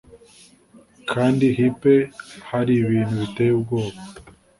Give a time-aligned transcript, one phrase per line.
[1.11, 1.93] kandi hipe
[2.49, 3.99] hari ibintu biteye ubwoba